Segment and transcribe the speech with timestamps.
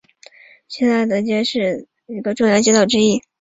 [0.03, 0.07] 拉
[0.67, 3.21] 希德街是伊拉克巴格达市中心的重要街道之一。